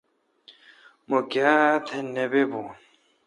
[1.07, 2.67] ما کاَتہ نہ بی بون